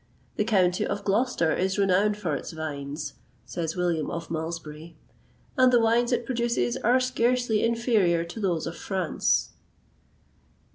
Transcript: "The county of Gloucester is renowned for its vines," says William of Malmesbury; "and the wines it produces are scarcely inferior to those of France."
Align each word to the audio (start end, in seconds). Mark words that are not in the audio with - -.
"The 0.35 0.43
county 0.43 0.83
of 0.83 1.03
Gloucester 1.03 1.51
is 1.53 1.77
renowned 1.77 2.17
for 2.17 2.35
its 2.35 2.53
vines," 2.53 3.13
says 3.45 3.75
William 3.75 4.09
of 4.09 4.31
Malmesbury; 4.31 4.97
"and 5.59 5.71
the 5.71 5.79
wines 5.79 6.11
it 6.11 6.25
produces 6.25 6.75
are 6.77 6.99
scarcely 6.99 7.63
inferior 7.63 8.23
to 8.23 8.39
those 8.39 8.65
of 8.65 8.75
France." 8.75 9.51